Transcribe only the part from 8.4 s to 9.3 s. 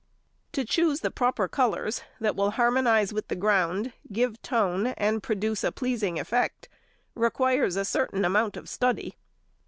of study.